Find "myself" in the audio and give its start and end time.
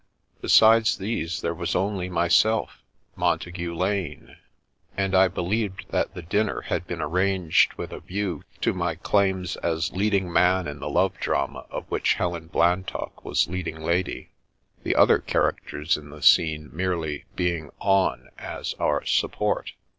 2.09-2.81